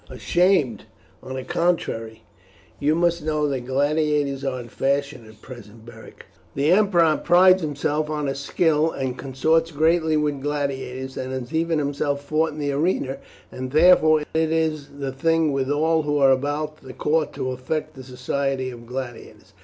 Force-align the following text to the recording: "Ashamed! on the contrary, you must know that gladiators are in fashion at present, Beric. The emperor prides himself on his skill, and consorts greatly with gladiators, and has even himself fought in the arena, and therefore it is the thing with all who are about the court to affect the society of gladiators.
"Ashamed! 0.09 0.85
on 1.21 1.35
the 1.35 1.43
contrary, 1.43 2.23
you 2.79 2.95
must 2.95 3.21
know 3.23 3.47
that 3.47 3.67
gladiators 3.67 4.43
are 4.43 4.59
in 4.59 4.67
fashion 4.67 5.27
at 5.27 5.43
present, 5.43 5.85
Beric. 5.85 6.25
The 6.55 6.71
emperor 6.71 7.17
prides 7.23 7.61
himself 7.61 8.09
on 8.09 8.25
his 8.25 8.39
skill, 8.39 8.89
and 8.89 9.15
consorts 9.15 9.69
greatly 9.69 10.17
with 10.17 10.41
gladiators, 10.41 11.17
and 11.17 11.31
has 11.31 11.53
even 11.53 11.77
himself 11.77 12.23
fought 12.25 12.49
in 12.51 12.57
the 12.57 12.71
arena, 12.71 13.19
and 13.51 13.69
therefore 13.69 14.21
it 14.33 14.51
is 14.51 14.87
the 14.97 15.11
thing 15.11 15.51
with 15.51 15.69
all 15.69 16.01
who 16.01 16.17
are 16.17 16.31
about 16.31 16.77
the 16.77 16.93
court 16.93 17.31
to 17.33 17.51
affect 17.51 17.93
the 17.93 18.03
society 18.03 18.71
of 18.71 18.87
gladiators. 18.87 19.53